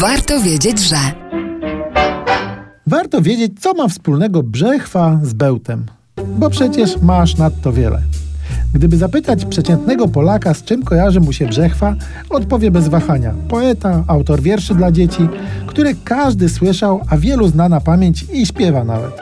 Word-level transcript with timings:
Warto 0.00 0.40
wiedzieć, 0.40 0.80
że. 0.80 0.96
Warto 2.86 3.22
wiedzieć, 3.22 3.60
co 3.60 3.74
ma 3.74 3.88
wspólnego 3.88 4.42
brzechwa 4.42 5.20
z 5.22 5.32
bełtem, 5.32 5.86
bo 6.38 6.50
przecież 6.50 6.96
masz 7.02 7.36
nadto 7.36 7.72
wiele. 7.72 8.02
Gdyby 8.74 8.96
zapytać 8.96 9.44
przeciętnego 9.44 10.08
Polaka, 10.08 10.54
z 10.54 10.64
czym 10.64 10.82
kojarzy 10.82 11.20
mu 11.20 11.32
się 11.32 11.46
brzechwa, 11.46 11.96
odpowie 12.30 12.70
bez 12.70 12.88
wahania. 12.88 13.34
Poeta, 13.48 14.04
autor 14.06 14.40
wierszy 14.42 14.74
dla 14.74 14.92
dzieci, 14.92 15.28
które 15.66 15.94
każdy 16.04 16.48
słyszał, 16.48 17.00
a 17.10 17.16
wielu 17.16 17.48
zna 17.48 17.68
na 17.68 17.80
pamięć 17.80 18.24
i 18.32 18.46
śpiewa 18.46 18.84
nawet. 18.84 19.12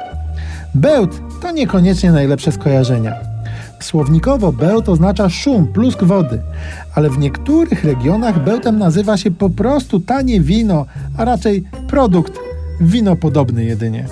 Bełt 0.74 1.20
to 1.42 1.50
niekoniecznie 1.50 2.12
najlepsze 2.12 2.52
skojarzenia. 2.52 3.37
Słownikowo 3.80 4.52
bełt 4.52 4.88
oznacza 4.88 5.28
szum, 5.28 5.66
plusk 5.66 6.04
wody, 6.04 6.40
ale 6.94 7.10
w 7.10 7.18
niektórych 7.18 7.84
regionach 7.84 8.44
bełtem 8.44 8.78
nazywa 8.78 9.16
się 9.16 9.30
po 9.30 9.50
prostu 9.50 10.00
tanie 10.00 10.40
wino, 10.40 10.86
a 11.16 11.24
raczej 11.24 11.64
produkt 11.88 12.38
winopodobny 12.80 13.64
jedynie. 13.64 14.04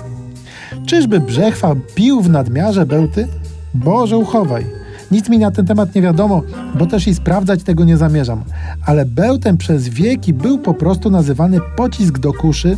Czyżby 0.85 1.19
Brzechwa 1.19 1.75
pił 1.95 2.21
w 2.21 2.29
nadmiarze 2.29 2.85
bełty? 2.85 3.27
Boże 3.73 4.17
uchowaj. 4.17 4.65
Nic 5.11 5.29
mi 5.29 5.39
na 5.39 5.51
ten 5.51 5.65
temat 5.65 5.95
nie 5.95 6.01
wiadomo, 6.01 6.41
bo 6.79 6.85
też 6.85 7.07
i 7.07 7.15
sprawdzać 7.15 7.63
tego 7.63 7.85
nie 7.85 7.97
zamierzam. 7.97 8.43
Ale 8.85 9.05
bełtem 9.05 9.57
przez 9.57 9.89
wieki 9.89 10.33
był 10.33 10.59
po 10.59 10.73
prostu 10.73 11.09
nazywany 11.09 11.59
pocisk 11.75 12.19
do 12.19 12.33
kuszy, 12.33 12.77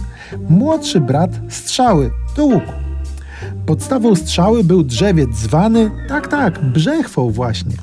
młodszy 0.50 1.00
brat 1.00 1.32
strzały 1.50 2.12
do 2.38 2.46
łuku. 2.46 2.89
Podstawą 3.70 4.16
strzały 4.16 4.64
był 4.64 4.84
drzewiec 4.84 5.36
zwany, 5.36 5.92
tak, 6.08 6.28
tak, 6.28 6.60
brzechwą 6.66 7.32
właśnie. 7.32 7.76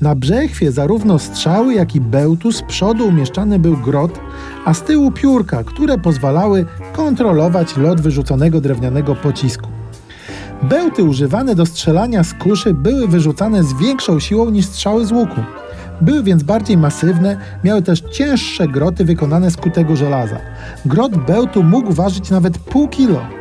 Na 0.00 0.14
brzechwie 0.14 0.72
zarówno 0.72 1.18
strzały, 1.18 1.74
jak 1.74 1.94
i 1.94 2.00
bełtu 2.00 2.52
z 2.52 2.62
przodu 2.62 3.08
umieszczany 3.08 3.58
był 3.58 3.76
grot, 3.76 4.20
a 4.64 4.74
z 4.74 4.82
tyłu 4.82 5.12
piórka, 5.12 5.64
które 5.64 5.98
pozwalały 5.98 6.66
kontrolować 6.92 7.76
lot 7.76 8.00
wyrzuconego 8.00 8.60
drewnianego 8.60 9.14
pocisku. 9.14 9.68
Bełty 10.62 11.04
używane 11.04 11.54
do 11.54 11.66
strzelania 11.66 12.24
z 12.24 12.34
kuszy 12.34 12.74
były 12.74 13.08
wyrzucane 13.08 13.64
z 13.64 13.74
większą 13.74 14.20
siłą 14.20 14.50
niż 14.50 14.66
strzały 14.66 15.06
z 15.06 15.12
łuku. 15.12 15.40
Były 16.00 16.22
więc 16.22 16.42
bardziej 16.42 16.76
masywne, 16.76 17.36
miały 17.64 17.82
też 17.82 18.00
cięższe 18.00 18.68
groty 18.68 19.04
wykonane 19.04 19.50
z 19.50 19.56
kutego 19.56 19.96
żelaza. 19.96 20.36
Grot 20.86 21.16
bełtu 21.16 21.62
mógł 21.62 21.92
ważyć 21.92 22.30
nawet 22.30 22.58
pół 22.58 22.88
kilo. 22.88 23.37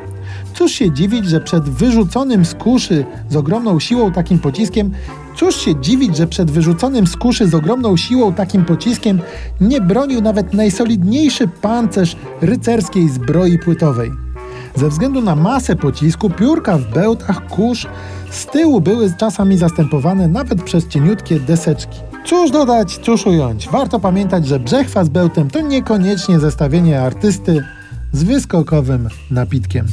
Cóż 0.58 0.72
się 0.72 0.92
dziwić, 0.92 1.26
że 1.26 1.42
przed 1.42 1.70
wyrzuconym 1.70 2.46
z 2.46 2.54
kuszy 2.54 3.06
z 3.30 3.36
ogromną 3.36 3.80
siłą 3.80 4.12
takim 4.12 4.40
pociskiem, 4.40 4.92
cóż 5.36 5.56
się 5.56 5.82
dziwić, 5.82 6.18
że 6.18 6.28
przed 6.28 6.52
wyrzuconym 6.52 7.08
z 7.08 7.18
kuszy 7.18 7.48
z 7.48 7.54
ogromną 7.54 7.98
siłą 7.98 8.34
takim 8.34 8.66
pociskiem 8.66 9.20
nie 9.62 9.82
bronił 9.82 10.22
nawet 10.22 10.54
najsolidniejszy 10.54 11.48
pancerz 11.48 12.16
rycerskiej 12.42 13.10
zbroi 13.10 13.60
płytowej. 13.60 14.12
Ze 14.76 14.90
względu 14.90 15.22
na 15.22 15.36
masę 15.36 15.76
pocisku, 15.76 16.30
piórka 16.30 16.78
w 16.78 16.94
bełtach 16.94 17.48
kurz 17.48 17.88
z 18.32 18.46
tyłu 18.46 18.82
były 18.82 19.14
czasami 19.18 19.58
zastępowane 19.58 20.28
nawet 20.28 20.64
przez 20.64 20.88
cieniutkie 20.88 21.40
deseczki. 21.40 22.00
Cóż 22.26 22.52
dodać, 22.52 22.98
cóż 22.98 23.26
ująć. 23.26 23.70
Warto 23.70 24.00
pamiętać, 24.00 24.48
że 24.48 24.60
brzechwa 24.60 25.04
z 25.04 25.10
bełtem 25.10 25.50
to 25.50 25.62
niekoniecznie 25.62 26.40
zestawienie 26.40 27.02
artysty 27.02 27.64
z 28.12 28.24
wyskokowym 28.24 29.10
napitkiem. 29.32 29.86